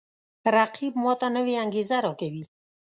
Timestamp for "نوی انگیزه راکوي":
1.35-2.43